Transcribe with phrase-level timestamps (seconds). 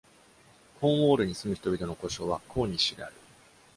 [0.79, 3.13] コーンウォールに住む人々の呼称はコーニッシュである。